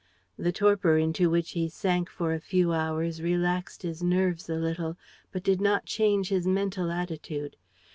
[0.35, 4.97] The torpor into which he sank for a few hours relaxed his nerves a little,
[5.31, 7.55] but did not change his mental attitude.